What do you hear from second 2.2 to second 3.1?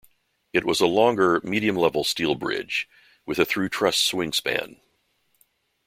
bridge